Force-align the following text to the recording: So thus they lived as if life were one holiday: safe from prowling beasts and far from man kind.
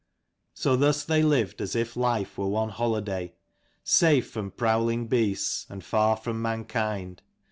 So 0.55 0.75
thus 0.75 1.03
they 1.03 1.21
lived 1.21 1.61
as 1.61 1.75
if 1.75 1.95
life 1.95 2.35
were 2.35 2.47
one 2.47 2.69
holiday: 2.69 3.35
safe 3.83 4.27
from 4.31 4.49
prowling 4.49 5.05
beasts 5.05 5.67
and 5.69 5.83
far 5.83 6.17
from 6.17 6.41
man 6.41 6.65
kind. 6.65 7.21